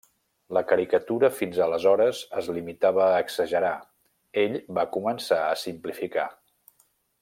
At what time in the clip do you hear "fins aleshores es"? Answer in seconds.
1.41-2.49